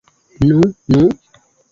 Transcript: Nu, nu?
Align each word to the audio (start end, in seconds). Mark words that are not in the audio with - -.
Nu, 0.45 0.61
nu? 0.95 1.05